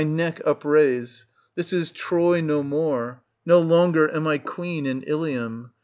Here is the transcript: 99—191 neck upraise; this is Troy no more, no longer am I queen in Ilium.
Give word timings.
99—191 0.01 0.15
neck 0.15 0.41
upraise; 0.47 1.25
this 1.53 1.71
is 1.71 1.91
Troy 1.91 2.41
no 2.41 2.63
more, 2.63 3.21
no 3.45 3.59
longer 3.59 4.11
am 4.11 4.25
I 4.25 4.39
queen 4.39 4.87
in 4.87 5.03
Ilium. 5.05 5.73